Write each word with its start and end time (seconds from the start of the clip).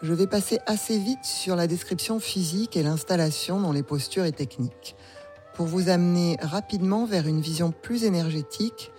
je 0.00 0.14
vais 0.14 0.26
passer 0.26 0.60
assez 0.66 0.98
vite 0.98 1.24
sur 1.24 1.56
la 1.56 1.66
description 1.66 2.20
physique 2.20 2.76
et 2.76 2.82
l'installation 2.82 3.60
dans 3.60 3.72
les 3.72 3.82
postures 3.82 4.24
et 4.24 4.32
techniques, 4.32 4.94
pour 5.54 5.66
vous 5.66 5.88
amener 5.88 6.36
rapidement 6.40 7.04
vers 7.04 7.26
une 7.26 7.40
vision 7.40 7.72
plus 7.72 8.04
énergétique 8.04 8.92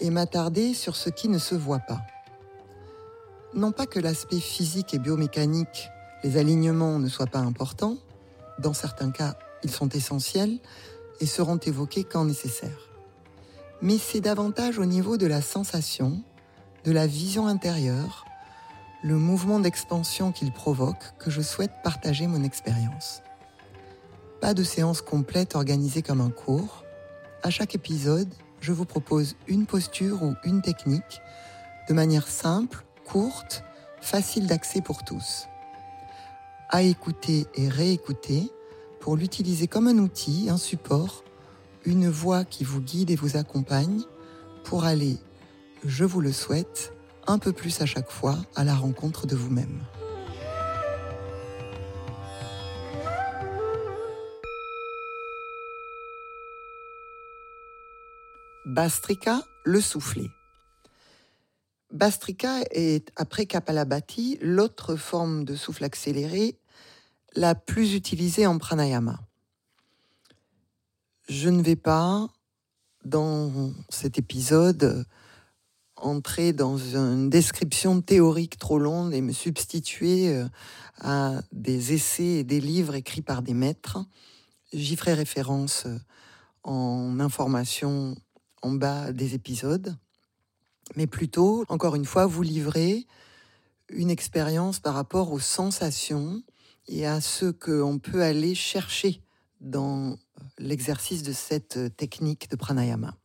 et 0.00 0.10
m'attarder 0.10 0.74
sur 0.74 0.94
ce 0.94 1.08
qui 1.08 1.28
ne 1.28 1.38
se 1.38 1.54
voit 1.54 1.80
pas. 1.80 2.00
Non 3.54 3.72
pas 3.72 3.86
que 3.86 3.98
l'aspect 3.98 4.40
physique 4.40 4.92
et 4.92 4.98
biomécanique, 4.98 5.88
les 6.22 6.36
alignements 6.36 6.98
ne 6.98 7.08
soient 7.08 7.26
pas 7.26 7.38
importants, 7.38 7.96
dans 8.58 8.74
certains 8.74 9.10
cas 9.10 9.36
ils 9.64 9.70
sont 9.70 9.88
essentiels 9.88 10.58
et 11.20 11.26
seront 11.26 11.56
évoqués 11.56 12.04
quand 12.04 12.26
nécessaire. 12.26 12.90
Mais 13.80 13.96
c'est 13.96 14.20
davantage 14.20 14.78
au 14.78 14.84
niveau 14.84 15.16
de 15.16 15.26
la 15.26 15.40
sensation, 15.40 16.20
de 16.84 16.92
la 16.92 17.06
vision 17.06 17.46
intérieure, 17.46 18.26
le 19.02 19.16
mouvement 19.16 19.60
d'expansion 19.60 20.32
qu'il 20.32 20.52
provoque 20.52 21.12
que 21.18 21.30
je 21.30 21.40
souhaite 21.40 21.72
partager 21.84 22.26
mon 22.26 22.42
expérience. 22.42 23.22
Pas 24.40 24.54
de 24.54 24.62
séance 24.62 25.00
complète 25.00 25.54
organisée 25.54 26.02
comme 26.02 26.20
un 26.20 26.30
cours. 26.30 26.84
À 27.42 27.50
chaque 27.50 27.74
épisode, 27.74 28.32
je 28.60 28.72
vous 28.72 28.84
propose 28.84 29.36
une 29.46 29.66
posture 29.66 30.22
ou 30.22 30.34
une 30.44 30.62
technique 30.62 31.20
de 31.88 31.94
manière 31.94 32.26
simple, 32.26 32.84
courte, 33.04 33.62
facile 34.00 34.46
d'accès 34.46 34.80
pour 34.80 35.04
tous. 35.04 35.46
À 36.68 36.82
écouter 36.82 37.46
et 37.54 37.68
réécouter 37.68 38.50
pour 39.00 39.16
l'utiliser 39.16 39.68
comme 39.68 39.86
un 39.86 39.98
outil, 39.98 40.48
un 40.50 40.56
support, 40.56 41.22
une 41.84 42.08
voix 42.08 42.44
qui 42.44 42.64
vous 42.64 42.80
guide 42.80 43.10
et 43.10 43.16
vous 43.16 43.36
accompagne 43.36 44.02
pour 44.64 44.84
aller, 44.84 45.18
je 45.84 46.04
vous 46.04 46.20
le 46.20 46.32
souhaite, 46.32 46.92
un 47.26 47.38
peu 47.38 47.52
plus 47.52 47.80
à 47.80 47.86
chaque 47.86 48.10
fois 48.10 48.36
à 48.54 48.64
la 48.64 48.74
rencontre 48.74 49.26
de 49.26 49.36
vous-même. 49.36 49.84
Bastrika, 58.64 59.42
le 59.64 59.80
soufflet. 59.80 60.28
Bastrika 61.92 62.62
est, 62.72 63.12
après 63.16 63.46
Kapalabhati, 63.46 64.38
l'autre 64.42 64.96
forme 64.96 65.44
de 65.44 65.54
souffle 65.54 65.84
accéléré 65.84 66.58
la 67.36 67.54
plus 67.54 67.94
utilisée 67.94 68.46
en 68.46 68.58
pranayama. 68.58 69.20
Je 71.28 71.48
ne 71.48 71.62
vais 71.62 71.76
pas, 71.76 72.28
dans 73.04 73.72
cet 73.88 74.18
épisode, 74.18 75.06
entrer 75.96 76.52
dans 76.52 76.76
une 76.76 77.30
description 77.30 78.00
théorique 78.00 78.58
trop 78.58 78.78
longue 78.78 79.14
et 79.14 79.20
me 79.20 79.32
substituer 79.32 80.28
euh, 80.28 80.46
à 81.00 81.40
des 81.52 81.94
essais 81.94 82.24
et 82.24 82.44
des 82.44 82.60
livres 82.60 82.94
écrits 82.94 83.22
par 83.22 83.42
des 83.42 83.54
maîtres. 83.54 83.98
J'y 84.72 84.96
ferai 84.96 85.14
référence 85.14 85.84
euh, 85.86 85.98
en 86.62 87.18
information 87.20 88.16
en 88.62 88.72
bas 88.72 89.12
des 89.12 89.34
épisodes, 89.34 89.96
mais 90.96 91.06
plutôt, 91.06 91.64
encore 91.68 91.94
une 91.94 92.04
fois, 92.04 92.26
vous 92.26 92.42
livrer 92.42 93.06
une 93.88 94.10
expérience 94.10 94.80
par 94.80 94.94
rapport 94.94 95.32
aux 95.32 95.38
sensations 95.38 96.42
et 96.88 97.06
à 97.06 97.20
ce 97.20 97.46
qu'on 97.46 97.98
peut 97.98 98.22
aller 98.22 98.54
chercher 98.54 99.22
dans 99.60 100.16
l'exercice 100.58 101.22
de 101.22 101.32
cette 101.32 101.96
technique 101.96 102.50
de 102.50 102.56
pranayama. 102.56 103.16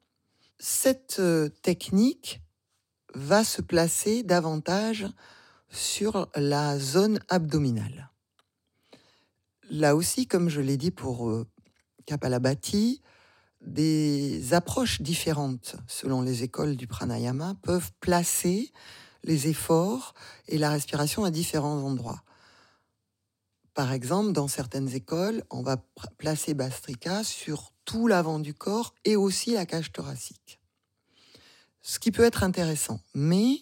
Cette 0.59 1.17
euh, 1.19 1.49
technique 1.63 2.41
va 3.13 3.43
se 3.43 3.61
placer 3.61 4.23
davantage 4.23 5.07
sur 5.69 6.29
la 6.35 6.77
zone 6.79 7.19
abdominale. 7.29 8.09
Là 9.69 9.95
aussi, 9.95 10.27
comme 10.27 10.49
je 10.49 10.61
l'ai 10.61 10.77
dit 10.77 10.91
pour 10.91 11.29
euh, 11.29 11.47
Kapalabhati, 12.05 13.01
des 13.61 14.53
approches 14.53 15.01
différentes 15.01 15.75
selon 15.87 16.21
les 16.21 16.43
écoles 16.43 16.75
du 16.75 16.87
pranayama 16.87 17.55
peuvent 17.61 17.91
placer 17.99 18.71
les 19.23 19.47
efforts 19.47 20.13
et 20.47 20.57
la 20.57 20.71
respiration 20.71 21.23
à 21.23 21.31
différents 21.31 21.83
endroits. 21.83 22.23
Par 23.73 23.93
exemple, 23.93 24.33
dans 24.33 24.47
certaines 24.47 24.89
écoles, 24.93 25.43
on 25.49 25.61
va 25.61 25.77
placer 26.17 26.53
Bastrika 26.53 27.23
sur 27.23 27.71
tout 27.85 28.07
l'avant 28.07 28.39
du 28.39 28.53
corps 28.53 28.93
et 29.05 29.15
aussi 29.15 29.53
la 29.53 29.65
cage 29.65 29.91
thoracique 29.91 30.60
ce 31.81 31.99
qui 31.99 32.11
peut 32.11 32.23
être 32.23 32.43
intéressant. 32.43 32.99
Mais 33.13 33.59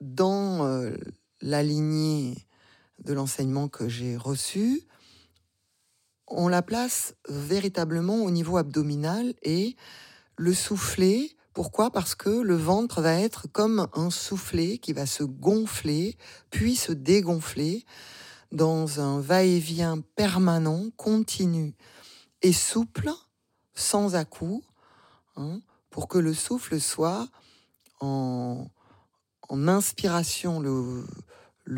dans 0.00 0.66
euh, 0.66 0.96
la 1.40 1.62
lignée 1.62 2.36
de 2.98 3.12
l'enseignement 3.12 3.68
que 3.68 3.88
j'ai 3.88 4.16
reçu, 4.16 4.86
on 6.28 6.48
la 6.48 6.62
place 6.62 7.14
véritablement 7.28 8.16
au 8.24 8.30
niveau 8.30 8.56
abdominal 8.56 9.34
et 9.42 9.76
le 10.36 10.54
souffler. 10.54 11.36
Pourquoi? 11.52 11.90
Parce 11.90 12.14
que 12.14 12.30
le 12.30 12.56
ventre 12.56 13.00
va 13.00 13.14
être 13.20 13.46
comme 13.50 13.88
un 13.94 14.10
soufflet 14.10 14.78
qui 14.78 14.92
va 14.92 15.06
se 15.06 15.22
gonfler, 15.22 16.16
puis 16.50 16.76
se 16.76 16.92
dégonfler 16.92 17.84
dans 18.52 19.00
un 19.00 19.20
va-et-vient 19.20 20.00
permanent, 20.16 20.90
continu 20.96 21.74
et 22.42 22.52
souple, 22.52 23.10
sans 23.74 24.14
à-coups. 24.14 24.64
Hein, 25.36 25.60
pour 25.96 26.08
que 26.08 26.18
le 26.18 26.34
souffle 26.34 26.78
soit 26.78 27.26
en, 28.00 28.66
inspiration, 29.48 30.60
le, 30.60 31.06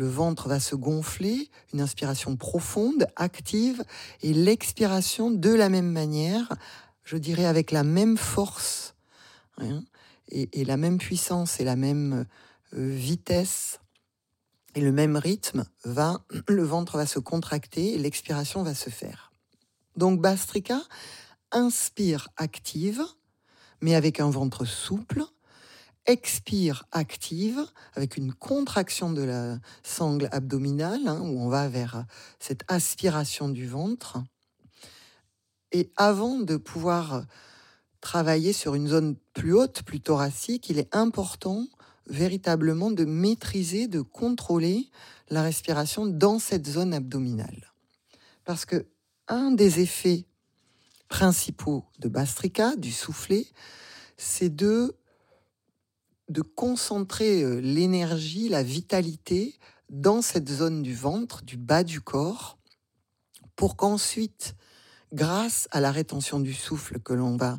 ventre 0.09 0.49
va 0.49 0.59
se 0.59 0.75
gonfler, 0.75 1.49
une 1.71 1.79
inspiration 1.79 2.35
profonde, 2.35 3.07
active, 3.15 3.81
et 4.21 4.33
l'expiration 4.33 5.31
de 5.31 5.53
la 5.53 5.69
même 5.69 5.89
manière, 5.89 6.53
je 7.05 7.15
dirais 7.15 7.45
avec 7.45 7.71
la 7.71 7.85
même 7.85 8.17
force, 8.17 8.93
hein, 9.57 9.85
et, 10.27 10.65
la 10.65 10.75
même 10.75 10.97
puissance 10.97 11.61
et 11.61 11.63
la 11.63 11.77
même 11.77 12.25
euh, 12.73 12.89
vitesse 12.89 13.79
et 14.75 14.81
le 14.81 14.91
même 14.91 15.15
rythme, 15.15 15.63
va, 15.85 16.19
le 16.49 16.63
ventre 16.63 16.97
va 16.97 17.05
se 17.05 17.19
contracter 17.19 17.93
et 17.93 17.97
l'expiration 17.97 18.63
va 18.63 18.75
se 18.75 18.89
faire. 18.89 19.31
Donc 19.95 20.19
Bastrika 20.19 20.81
inspire 21.53 22.27
active, 22.35 23.01
mais 23.81 23.95
avec 23.95 24.19
un 24.19 24.29
ventre 24.29 24.65
souple, 24.65 25.23
expire 26.05 26.85
active, 26.91 27.65
avec 27.93 28.17
une 28.17 28.33
contraction 28.33 29.11
de 29.11 29.21
la 29.21 29.59
sangle 29.83 30.27
abdominale, 30.31 31.07
hein, 31.07 31.19
où 31.21 31.39
on 31.39 31.49
va 31.49 31.67
vers 31.67 32.05
cette 32.39 32.63
aspiration 32.67 33.49
du 33.49 33.67
ventre. 33.67 34.17
Et 35.71 35.91
avant 35.97 36.39
de 36.39 36.57
pouvoir 36.57 37.25
travailler 38.01 38.53
sur 38.53 38.75
une 38.75 38.87
zone 38.87 39.15
plus 39.33 39.53
haute, 39.53 39.83
plus 39.83 39.99
thoracique, 39.99 40.69
il 40.69 40.79
est 40.79 40.95
important 40.95 41.67
véritablement 42.07 42.89
de 42.89 43.05
maîtriser, 43.05 43.87
de 43.87 44.01
contrôler 44.01 44.87
la 45.29 45.43
respiration 45.43 46.07
dans 46.07 46.39
cette 46.39 46.67
zone 46.67 46.93
abdominale. 46.93 47.71
Parce 48.45 48.65
que 48.65 48.87
un 49.27 49.51
des 49.51 49.79
effets 49.79 50.25
principaux 51.09 51.83
de 51.99 52.07
Bastrika, 52.07 52.75
du 52.77 52.91
soufflet, 52.91 53.47
c'est 54.15 54.55
de, 54.55 54.95
de 56.29 56.41
concentrer 56.41 57.43
euh, 57.43 57.59
l'énergie, 57.59 58.47
la 58.47 58.63
vitalité 58.63 59.55
dans 59.89 60.21
cette 60.21 60.49
zone 60.49 60.83
du 60.83 60.95
ventre, 60.95 61.43
du 61.43 61.57
bas 61.57 61.83
du 61.83 61.99
corps, 61.99 62.57
pour 63.55 63.75
qu'ensuite, 63.75 64.55
grâce 65.11 65.67
à 65.71 65.81
la 65.81 65.91
rétention 65.91 66.39
du 66.39 66.53
souffle 66.53 66.99
que 66.99 67.13
l'on 67.13 67.35
va 67.35 67.57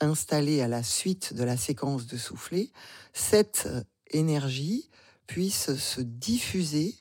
installer 0.00 0.60
à 0.60 0.68
la 0.68 0.82
suite 0.82 1.32
de 1.32 1.44
la 1.44 1.56
séquence 1.56 2.06
de 2.06 2.16
souffler, 2.16 2.72
cette 3.12 3.64
euh, 3.66 3.82
énergie 4.10 4.90
puisse 5.26 5.76
se 5.76 6.00
diffuser 6.00 6.96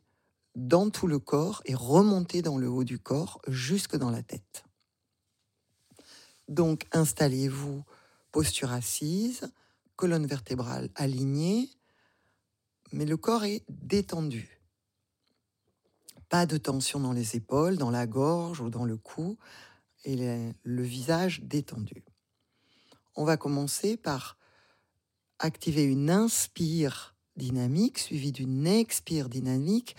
dans 0.55 0.89
tout 0.89 1.07
le 1.07 1.19
corps 1.19 1.61
et 1.65 1.73
remonter 1.73 2.41
dans 2.41 2.57
le 2.57 2.69
haut 2.69 2.83
du 2.83 2.99
corps 2.99 3.41
jusque 3.47 3.95
dans 3.97 4.11
la 4.11 4.21
tête. 4.21 4.68
Donc 6.49 6.87
installez-vous 6.91 7.83
posture 8.31 8.71
assise, 8.71 9.51
colonne 9.95 10.25
vertébrale 10.25 10.89
alignée, 10.95 11.69
mais 12.91 13.05
le 13.05 13.17
corps 13.17 13.45
est 13.45 13.63
détendu. 13.69 14.59
Pas 16.27 16.47
de 16.47 16.57
tension 16.57 16.99
dans 16.99 17.13
les 17.13 17.35
épaules, 17.35 17.77
dans 17.77 17.91
la 17.91 18.07
gorge 18.07 18.61
ou 18.61 18.69
dans 18.69 18.85
le 18.85 18.97
cou, 18.97 19.37
et 20.05 20.15
le 20.63 20.83
visage 20.83 21.41
détendu. 21.43 22.03
On 23.15 23.25
va 23.25 23.37
commencer 23.37 23.95
par 23.95 24.37
activer 25.37 25.83
une 25.83 26.09
inspire 26.09 27.15
dynamique 27.35 27.99
suivie 27.99 28.31
d'une 28.31 28.65
expire 28.65 29.29
dynamique 29.29 29.95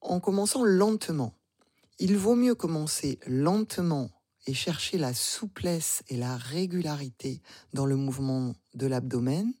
en 0.00 0.20
commençant 0.20 0.64
lentement. 0.64 1.34
Il 1.98 2.16
vaut 2.16 2.36
mieux 2.36 2.54
commencer 2.54 3.18
lentement 3.26 4.10
et 4.46 4.54
chercher 4.54 4.98
la 4.98 5.14
souplesse 5.14 6.02
et 6.08 6.16
la 6.16 6.36
régularité 6.36 7.40
dans 7.72 7.86
le 7.86 7.96
mouvement 7.96 8.54
de 8.74 8.86
l'abdomen 8.86 9.52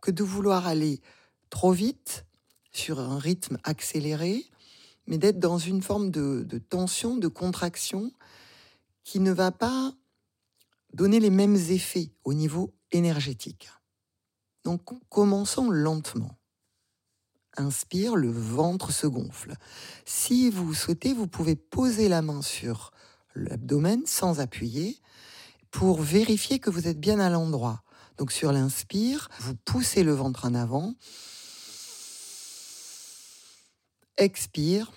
que 0.00 0.10
de 0.10 0.22
vouloir 0.22 0.66
aller 0.66 1.00
trop 1.50 1.72
vite 1.72 2.26
sur 2.72 3.00
un 3.00 3.18
rythme 3.18 3.58
accéléré, 3.64 4.44
mais 5.06 5.18
d'être 5.18 5.38
dans 5.38 5.58
une 5.58 5.82
forme 5.82 6.10
de, 6.10 6.44
de, 6.46 6.58
tension, 6.58 7.16
de 7.16 7.28
contraction 7.28 8.12
qui 9.04 9.20
ne 9.20 9.32
va 9.32 9.50
pas 9.50 9.92
donner 10.92 11.20
les 11.20 11.30
mêmes 11.30 11.56
effets 11.56 12.10
au 12.24 12.34
niveau 12.34 12.74
énergétique. 12.92 13.68
Donc 14.64 14.82
commençons 15.08 15.70
lentement. 15.70 16.36
Inspire, 17.56 18.14
le 18.14 18.30
ventre 18.30 18.92
se 18.92 19.06
gonfle. 19.06 19.54
Si 20.04 20.50
vous 20.50 20.74
souhaitez, 20.74 21.12
vous 21.12 21.26
pouvez 21.26 21.56
poser 21.56 22.08
la 22.08 22.22
main 22.22 22.42
sur 22.42 22.92
l'abdomen 23.38 24.02
sans 24.06 24.40
appuyer 24.40 25.00
pour 25.70 26.00
vérifier 26.00 26.58
que 26.58 26.70
vous 26.70 26.88
êtes 26.88 27.00
bien 27.00 27.20
à 27.20 27.30
l'endroit. 27.30 27.82
Donc 28.16 28.32
sur 28.32 28.52
l'inspire, 28.52 29.28
vous 29.40 29.54
poussez 29.54 30.02
le 30.02 30.12
ventre 30.12 30.44
en 30.44 30.54
avant. 30.54 30.94
Expire. 34.16 34.90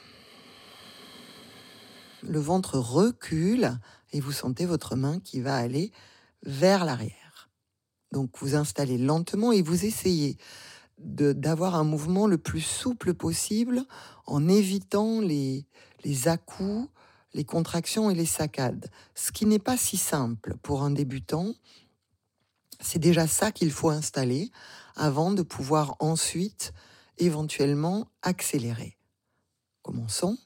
Le 2.23 2.39
ventre 2.39 2.77
recule 2.77 3.79
et 4.11 4.19
vous 4.19 4.31
sentez 4.31 4.65
votre 4.65 4.95
main 4.95 5.19
qui 5.19 5.41
va 5.41 5.55
aller 5.55 5.91
vers 6.43 6.85
l'arrière. 6.85 7.49
Donc 8.11 8.31
vous 8.39 8.55
installez 8.55 8.97
lentement 8.97 9.51
et 9.51 9.61
vous 9.61 9.85
essayez 9.85 10.37
d'avoir 10.97 11.75
un 11.75 11.83
mouvement 11.83 12.27
le 12.27 12.37
plus 12.37 12.61
souple 12.61 13.13
possible 13.13 13.83
en 14.27 14.47
évitant 14.47 15.19
les, 15.19 15.65
les 16.03 16.27
à-coups, 16.27 16.89
les 17.33 17.45
contractions 17.45 18.09
et 18.09 18.15
les 18.15 18.25
saccades. 18.25 18.89
Ce 19.15 19.31
qui 19.31 19.45
n'est 19.45 19.59
pas 19.59 19.77
si 19.77 19.97
simple 19.97 20.55
pour 20.61 20.83
un 20.83 20.91
débutant. 20.91 21.53
C'est 22.79 22.99
déjà 22.99 23.27
ça 23.27 23.51
qu'il 23.51 23.71
faut 23.71 23.89
installer 23.89 24.51
avant 24.95 25.31
de 25.31 25.43
pouvoir 25.43 25.95
ensuite 25.99 26.73
éventuellement 27.17 28.07
accélérer. 28.21 28.97
Commençons. 29.81 30.37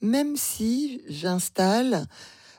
Même 0.00 0.36
si 0.36 1.02
j'installe 1.08 2.06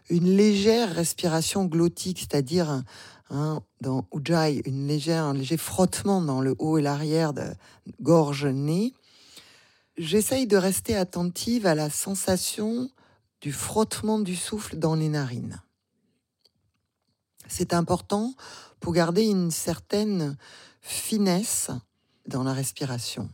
une 0.09 0.35
légère 0.35 0.93
respiration 0.93 1.65
glottique, 1.65 2.19
c'est-à-dire 2.19 2.83
dans 3.29 4.05
Ujjayi, 4.13 4.61
une 4.65 4.87
légère, 4.87 5.23
un 5.23 5.33
léger 5.33 5.57
frottement 5.57 6.21
dans 6.21 6.41
le 6.41 6.55
haut 6.59 6.77
et 6.77 6.81
l'arrière 6.81 7.33
de 7.33 7.45
gorge-nez, 8.01 8.93
j'essaye 9.97 10.47
de 10.47 10.57
rester 10.57 10.95
attentive 10.95 11.65
à 11.65 11.75
la 11.75 11.89
sensation 11.89 12.89
du 13.39 13.53
frottement 13.53 14.19
du 14.19 14.35
souffle 14.35 14.77
dans 14.77 14.95
les 14.95 15.09
narines. 15.09 15.61
C'est 17.47 17.73
important 17.73 18.33
pour 18.79 18.93
garder 18.93 19.23
une 19.23 19.51
certaine 19.51 20.37
finesse 20.81 21.71
dans 22.27 22.43
la 22.43 22.53
respiration 22.53 23.29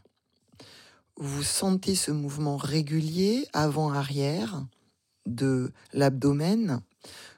vous 1.18 1.44
sentez 1.44 1.96
ce 1.96 2.12
mouvement 2.12 2.58
régulier 2.58 3.48
avant-arrière 3.54 4.66
de 5.25 5.74
l'abdomen 5.94 6.81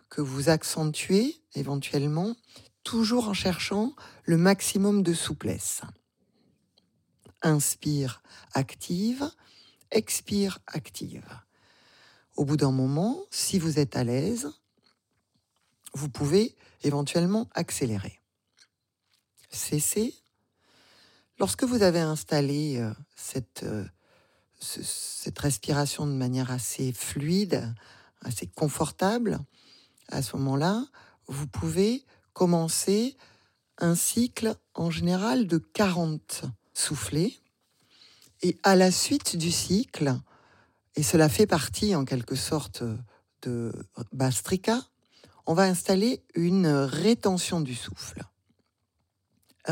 que 0.10 0.22
vous 0.22 0.50
accentuez 0.50 1.42
éventuellement, 1.56 2.36
toujours 2.84 3.30
en 3.30 3.34
cherchant 3.34 3.94
le 4.24 4.38
maximum 4.38 5.04
de 5.04 5.14
souplesse. 5.14 5.82
Inspire, 7.42 8.22
active, 8.54 9.30
expire, 9.92 10.60
active. 10.68 11.28
Au 12.36 12.46
bout 12.46 12.58
d'un 12.58 12.72
moment, 12.72 13.20
si 13.32 13.60
vous 13.60 13.80
êtes 13.80 13.96
à 13.96 14.04
l'aise, 14.04 14.52
vous 15.94 16.10
pouvez 16.10 16.56
éventuellement 16.84 17.50
accélérer. 17.54 18.20
Cessez 19.50 20.16
Lorsque 21.40 21.64
vous 21.64 21.84
avez 21.84 22.02
installé 22.02 22.78
euh, 22.80 22.92
cette, 23.16 23.64
euh, 23.64 23.86
cette 24.60 25.40
respiration 25.40 26.06
de 26.06 26.12
manière 26.12 26.52
assez 26.52 26.92
fluide, 26.92 27.74
assez 28.22 28.46
confortable, 28.46 29.40
à 30.10 30.22
ce 30.22 30.36
moment-là, 30.36 30.86
vous 31.28 31.48
pouvez 31.48 32.04
commencer 32.34 33.16
un 33.78 33.96
cycle 33.96 34.54
en 34.74 34.92
général 34.92 35.48
de 35.48 35.60
40 35.60 36.44
soufflets. 36.74 37.34
Et 38.42 38.58
à 38.64 38.76
la 38.76 38.92
suite 38.92 39.38
du 39.38 39.52
cycle, 39.52 40.14
et 40.96 41.04
cela 41.04 41.30
fait 41.30 41.48
partie 41.48 41.96
en 41.96 42.04
quelque 42.04 42.36
sorte 42.36 42.84
de 43.44 43.72
Bastrika, 44.12 44.82
on 45.46 45.54
va 45.54 45.64
installer 45.64 46.22
une 46.36 46.68
rétention 46.68 47.62
du 47.62 47.76
souffle 47.76 48.24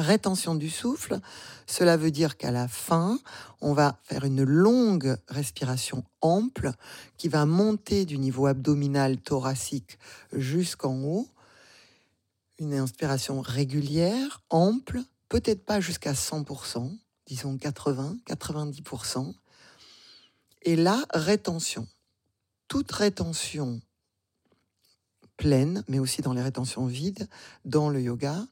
rétention 0.02 0.56
du 0.56 0.70
souffle. 0.70 1.20
Cela 1.66 1.98
veut 1.98 2.12
dire 2.12 2.38
qu'à 2.38 2.52
la 2.52 2.68
fin, 2.68 3.20
on 3.62 3.74
va 3.74 4.00
faire 4.04 4.24
une 4.24 4.44
longue 4.44 5.18
respiration 5.28 6.04
ample 6.22 6.72
qui 7.18 7.28
va 7.28 7.46
monter 7.46 8.06
du 8.06 8.18
niveau 8.18 8.46
abdominal 8.46 9.18
thoracique 9.18 9.98
jusqu'en 10.32 11.04
haut. 11.04 11.28
Une 12.60 12.74
inspiration 12.74 13.42
régulière, 13.42 14.42
ample, 14.50 15.02
peut-être 15.30 15.64
pas 15.66 15.80
jusqu'à 15.80 16.14
100%, 16.14 16.98
disons 17.28 17.58
80, 17.58 18.18
90%. 18.28 19.34
Et 20.64 20.76
là, 20.76 21.04
rétention. 21.14 21.88
Toute 22.68 22.92
rétention 22.92 23.80
pleine, 25.38 25.84
mais 25.88 26.00
aussi 26.00 26.22
dans 26.22 26.34
les 26.34 26.42
rétentions 26.42 26.88
vides, 26.88 27.30
dans 27.64 27.90
le 27.90 28.02
yoga, 28.02 28.46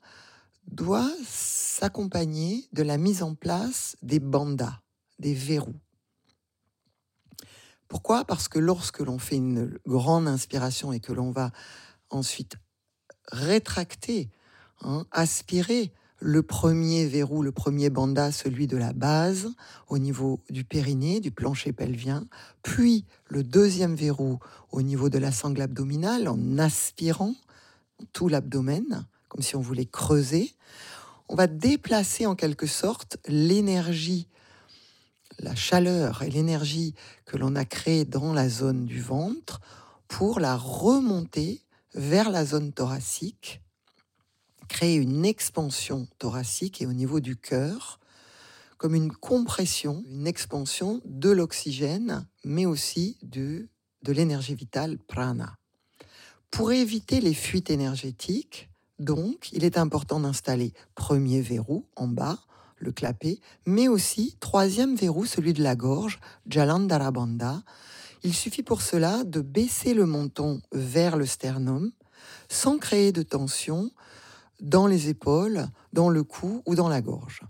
doit 0.68 1.12
s'accompagner 1.26 2.68
de 2.74 2.84
la 2.84 2.98
mise 2.98 3.24
en 3.24 3.36
place 3.36 3.96
des 4.02 4.20
bandas, 4.20 4.82
des 5.20 5.34
verrous. 5.34 5.80
Pourquoi? 7.88 8.26
Parce 8.26 8.48
que 8.48 8.60
lorsque 8.60 9.00
l'on 9.00 9.20
fait 9.20 9.36
une 9.36 9.78
grande 9.86 10.28
inspiration 10.28 10.92
et 10.92 11.00
que 11.00 11.14
l'on 11.14 11.32
va 11.32 11.52
ensuite 12.10 12.56
rétracter, 13.32 14.32
hein, 14.82 15.06
aspirer 15.12 15.94
le 16.20 16.42
premier 16.42 17.06
verrou, 17.06 17.44
le 17.44 17.52
premier 17.52 17.90
banda, 17.90 18.32
celui 18.32 18.68
de 18.68 18.78
la 18.78 18.94
base, 18.94 19.54
au 19.88 19.98
niveau 19.98 20.42
du 20.50 20.64
périnée, 20.64 21.20
du 21.20 21.32
plancher 21.32 21.74
pelvien, 21.74 22.28
puis 22.64 23.06
le 23.28 23.44
deuxième 23.44 23.96
verrou 23.96 24.40
au 24.72 24.82
niveau 24.82 25.10
de 25.10 25.18
la 25.18 25.32
sangle 25.32 25.62
abdominale 25.62 26.28
en 26.28 26.58
aspirant 26.58 27.36
tout 28.14 28.28
l'abdomen, 28.28 29.06
comme 29.36 29.44
si 29.44 29.58
on 29.58 29.62
voulait 29.62 29.86
creuser, 29.86 30.56
on 31.28 31.36
va 31.36 31.48
déplacer 31.48 32.26
en 32.26 32.36
quelque 32.36 32.68
sorte 32.68 33.18
l'énergie, 33.28 34.30
la 35.40 35.54
chaleur 35.56 36.22
et 36.22 36.30
l'énergie 36.30 36.96
que 37.26 37.36
l'on 37.36 37.58
a 37.58 37.66
créée 37.66 38.06
dans 38.06 38.32
la 38.32 38.48
zone 38.48 38.86
du 38.86 39.02
ventre 39.02 39.60
pour 40.08 40.40
la 40.40 40.56
remonter 40.56 41.66
vers 41.96 42.30
la 42.30 42.46
zone 42.46 42.72
thoracique, 42.72 43.62
créer 44.70 44.96
une 44.96 45.26
expansion 45.26 46.08
thoracique 46.18 46.82
et 46.82 46.86
au 46.86 46.94
niveau 46.94 47.20
du 47.20 47.36
cœur, 47.36 48.00
comme 48.78 48.96
une 48.96 49.12
compression, 49.12 50.02
une 50.08 50.28
expansion 50.28 51.02
de 51.04 51.30
l'oxygène, 51.30 52.26
mais 52.46 52.66
aussi 52.66 53.18
de, 53.22 53.68
de 54.02 54.14
l'énergie 54.14 54.56
vitale 54.56 54.98
prana. 54.98 55.58
Pour 56.52 56.72
éviter 56.72 57.20
les 57.20 57.34
fuites 57.34 57.70
énergétiques, 57.70 58.70
donc, 59.00 59.50
il 59.52 59.64
est 59.64 59.78
important 59.78 60.20
d'installer 60.20 60.74
premier 60.96 61.42
verrou 61.42 61.86
en 61.96 62.08
bas, 62.08 62.40
le 62.78 62.92
clapet, 62.92 63.40
mais 63.66 63.88
aussi 63.88 64.38
troisième 64.40 64.96
verrou, 64.96 65.26
celui 65.26 65.54
de 65.54 65.64
la 65.64 65.76
gorge, 65.76 66.20
Jalandharabandha. 66.48 67.64
Il 68.24 68.34
suffit 68.34 68.64
pour 68.64 68.82
cela 68.82 69.24
de 69.24 69.42
baisser 69.42 69.94
le 69.94 70.06
menton 70.06 70.62
vers 70.72 71.18
le 71.18 71.26
sternum 71.26 71.92
sans 72.50 72.78
créer 72.78 73.12
de 73.12 73.22
tension 73.22 73.92
dans 74.62 74.88
les 74.88 75.10
épaules, 75.10 75.68
dans 75.94 76.10
le 76.10 76.24
cou 76.24 76.62
ou 76.66 76.76
dans 76.76 76.90
la 76.90 77.02
gorge. 77.02 77.42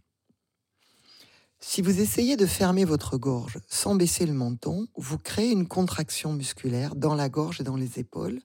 Si 1.60 1.82
vous 1.82 2.00
essayez 2.00 2.38
de 2.38 2.46
fermer 2.46 2.86
votre 2.86 3.18
gorge 3.18 3.60
sans 3.68 3.96
baisser 3.96 4.26
le 4.26 4.34
menton, 4.34 4.88
vous 4.96 5.18
créez 5.18 5.52
une 5.52 5.68
contraction 5.68 6.34
musculaire 6.34 6.96
dans 6.96 7.16
la 7.16 7.30
gorge 7.30 7.62
et 7.62 7.64
dans 7.64 7.76
les 7.76 8.00
épaules 8.00 8.40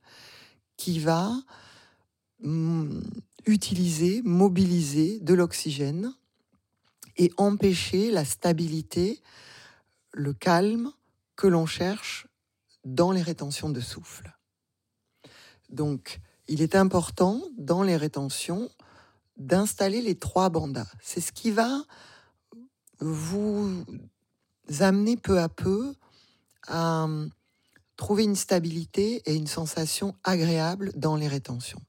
qui 0.76 0.99
va 1.00 1.35
utiliser, 3.47 4.23
mobiliser 4.23 5.20
de 5.20 5.35
l'oxygène 5.35 6.14
et 7.16 7.32
empêcher 7.37 8.11
la 8.11 8.25
stabilité, 8.25 9.20
le 10.12 10.32
calme 10.32 10.92
que 11.37 11.47
l'on 11.47 11.66
cherche 11.66 12.26
dans 12.85 13.12
les 13.12 13.23
rétentions 13.23 13.70
de 13.70 13.80
souffle. 13.80 14.37
Donc, 15.68 16.20
il 16.49 16.62
est 16.62 16.75
important 16.75 17.42
dans 17.59 17.82
les 17.82 17.97
rétentions 17.97 18.68
d'installer 19.37 20.02
les 20.02 20.16
trois 20.16 20.50
bandas. 20.50 20.90
C'est 21.02 21.20
ce 21.20 21.32
qui 21.32 21.50
va 21.50 21.85
vous 23.00 23.85
amener 24.80 25.16
peu 25.16 25.40
à 25.40 25.49
peu 25.49 25.94
à 26.66 27.04
hum, 27.04 27.30
trouver 27.97 28.25
une 28.25 28.37
stabilité 28.37 29.23
et 29.26 29.35
une 29.35 29.47
sensation 29.47 30.14
agréable 30.25 30.92
dans 30.97 31.16
les 31.16 31.28
rétentions. 31.28 31.80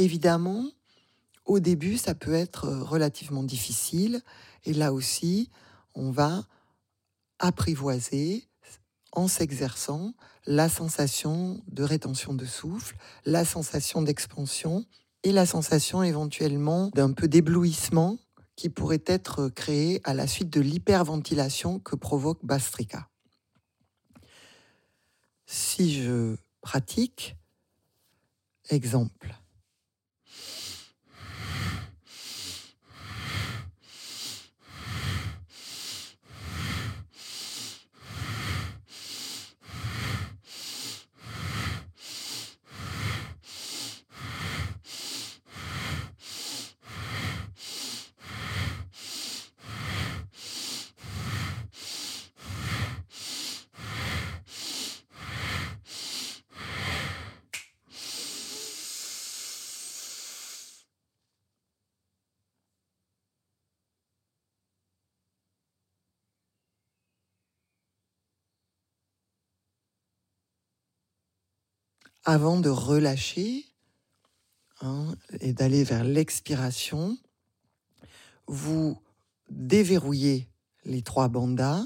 Évidemment, 0.00 0.64
au 1.44 1.60
début, 1.60 1.98
ça 1.98 2.14
peut 2.14 2.32
être 2.32 2.66
relativement 2.68 3.42
difficile 3.42 4.22
et 4.64 4.72
là 4.72 4.94
aussi, 4.94 5.50
on 5.94 6.10
va 6.10 6.46
apprivoiser 7.38 8.48
en 9.12 9.28
s'exerçant 9.28 10.14
la 10.46 10.70
sensation 10.70 11.62
de 11.68 11.82
rétention 11.82 12.32
de 12.32 12.46
souffle, 12.46 12.96
la 13.26 13.44
sensation 13.44 14.00
d'expansion 14.00 14.86
et 15.22 15.32
la 15.32 15.44
sensation 15.44 16.02
éventuellement 16.02 16.88
d'un 16.94 17.12
peu 17.12 17.28
d'éblouissement 17.28 18.16
qui 18.56 18.70
pourrait 18.70 19.04
être 19.04 19.50
créé 19.50 20.00
à 20.04 20.14
la 20.14 20.26
suite 20.26 20.48
de 20.48 20.62
l'hyperventilation 20.62 21.78
que 21.78 21.94
provoque 21.94 22.42
Bastrika. 22.42 23.10
Si 25.44 26.02
je 26.02 26.36
pratique, 26.62 27.36
exemple, 28.70 29.39
avant 72.24 72.60
de 72.60 72.68
relâcher 72.68 73.64
hein, 74.80 75.14
et 75.40 75.52
d'aller 75.52 75.84
vers 75.84 76.04
l'expiration, 76.04 77.18
vous 78.46 79.00
déverrouillez 79.48 80.48
les 80.84 81.02
trois 81.02 81.28
bandas, 81.28 81.84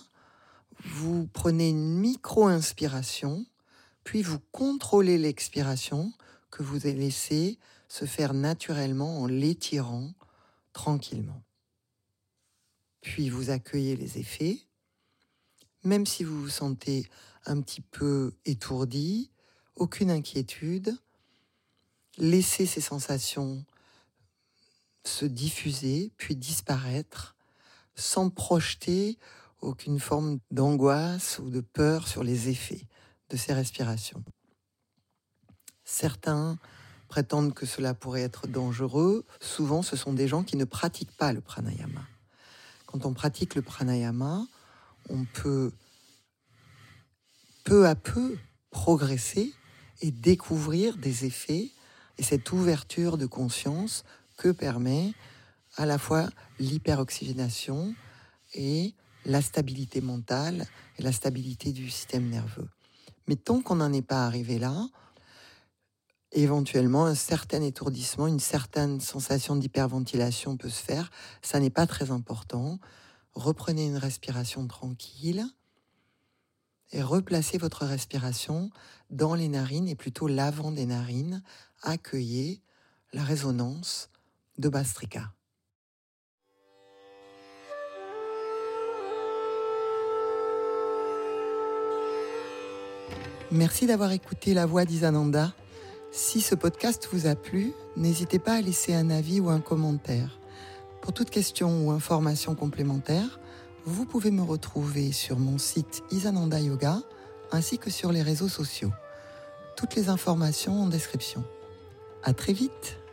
vous 0.84 1.26
prenez 1.28 1.70
une 1.70 1.98
micro-inspiration, 1.98 3.46
puis 4.02 4.22
vous 4.22 4.40
contrôlez 4.52 5.18
l'expiration 5.18 6.12
que 6.50 6.62
vous 6.62 6.84
laissé 6.84 7.58
se 7.88 8.04
faire 8.04 8.34
naturellement 8.34 9.20
en 9.20 9.26
l'étirant 9.26 10.12
tranquillement. 10.72 11.42
Puis 13.00 13.28
vous 13.28 13.50
accueillez 13.50 13.96
les 13.96 14.18
effets. 14.18 14.60
Même 15.84 16.06
si 16.06 16.24
vous 16.24 16.40
vous 16.40 16.48
sentez 16.48 17.06
un 17.44 17.60
petit 17.60 17.82
peu 17.82 18.34
étourdi, 18.46 19.30
aucune 19.76 20.10
inquiétude, 20.10 20.96
laisser 22.18 22.66
ces 22.66 22.80
sensations 22.80 23.64
se 25.04 25.26
diffuser, 25.26 26.12
puis 26.16 26.34
disparaître, 26.34 27.36
sans 27.94 28.30
projeter 28.30 29.18
aucune 29.60 30.00
forme 30.00 30.38
d'angoisse 30.50 31.38
ou 31.38 31.50
de 31.50 31.60
peur 31.60 32.08
sur 32.08 32.22
les 32.22 32.48
effets 32.48 32.86
de 33.30 33.36
ces 33.36 33.52
respirations. 33.52 34.24
Certains 35.84 36.58
prétendent 37.08 37.54
que 37.54 37.66
cela 37.66 37.94
pourrait 37.94 38.22
être 38.22 38.46
dangereux. 38.46 39.24
Souvent, 39.40 39.82
ce 39.82 39.96
sont 39.96 40.12
des 40.12 40.28
gens 40.28 40.42
qui 40.42 40.56
ne 40.56 40.64
pratiquent 40.64 41.16
pas 41.16 41.32
le 41.32 41.40
pranayama. 41.40 42.06
Quand 42.86 43.06
on 43.06 43.12
pratique 43.12 43.54
le 43.54 43.62
pranayama, 43.62 44.46
on 45.08 45.24
peut 45.24 45.72
peu 47.64 47.86
à 47.86 47.94
peu 47.94 48.36
progresser 48.70 49.54
et 50.00 50.10
découvrir 50.10 50.96
des 50.96 51.24
effets 51.24 51.70
et 52.18 52.22
cette 52.22 52.52
ouverture 52.52 53.18
de 53.18 53.26
conscience 53.26 54.04
que 54.36 54.50
permet 54.50 55.12
à 55.76 55.86
la 55.86 55.98
fois 55.98 56.28
l'hyperoxygénation 56.58 57.94
et 58.54 58.94
la 59.24 59.42
stabilité 59.42 60.00
mentale 60.00 60.66
et 60.98 61.02
la 61.02 61.12
stabilité 61.12 61.72
du 61.72 61.90
système 61.90 62.28
nerveux. 62.28 62.68
Mais 63.26 63.36
tant 63.36 63.60
qu'on 63.60 63.76
n'en 63.76 63.92
est 63.92 64.02
pas 64.02 64.26
arrivé 64.26 64.58
là, 64.58 64.88
éventuellement 66.32 67.06
un 67.06 67.14
certain 67.14 67.62
étourdissement, 67.62 68.26
une 68.26 68.40
certaine 68.40 69.00
sensation 69.00 69.56
d'hyperventilation 69.56 70.56
peut 70.56 70.68
se 70.68 70.82
faire. 70.82 71.10
Ça 71.42 71.60
n'est 71.60 71.70
pas 71.70 71.86
très 71.86 72.10
important. 72.10 72.78
Reprenez 73.34 73.86
une 73.86 73.96
respiration 73.96 74.66
tranquille 74.66 75.46
et 76.92 77.02
replacez 77.02 77.58
votre 77.58 77.84
respiration 77.84 78.70
dans 79.10 79.34
les 79.34 79.48
narines 79.48 79.88
et 79.88 79.94
plutôt 79.94 80.26
l'avant 80.26 80.72
des 80.72 80.86
narines. 80.86 81.42
Accueillez 81.82 82.62
la 83.12 83.22
résonance 83.22 84.10
de 84.58 84.68
Bastrika. 84.68 85.32
Merci 93.50 93.86
d'avoir 93.86 94.10
écouté 94.10 94.52
la 94.52 94.66
voix 94.66 94.84
d'Isananda. 94.84 95.52
Si 96.10 96.40
ce 96.40 96.54
podcast 96.54 97.08
vous 97.12 97.26
a 97.26 97.36
plu, 97.36 97.72
n'hésitez 97.96 98.38
pas 98.38 98.54
à 98.54 98.60
laisser 98.60 98.94
un 98.94 99.10
avis 99.10 99.38
ou 99.40 99.48
un 99.48 99.60
commentaire. 99.60 100.40
Pour 101.02 101.12
toute 101.12 101.30
question 101.30 101.86
ou 101.86 101.90
information 101.90 102.54
complémentaire, 102.54 103.38
vous 103.86 104.06
pouvez 104.06 104.30
me 104.30 104.42
retrouver 104.42 105.12
sur 105.12 105.38
mon 105.38 105.58
site 105.58 106.02
Isananda 106.10 106.58
Yoga 106.58 107.02
ainsi 107.52 107.78
que 107.78 107.90
sur 107.90 108.12
les 108.12 108.22
réseaux 108.22 108.48
sociaux. 108.48 108.90
Toutes 109.76 109.94
les 109.94 110.08
informations 110.08 110.82
en 110.82 110.86
description. 110.86 111.44
À 112.22 112.32
très 112.32 112.52
vite! 112.52 113.03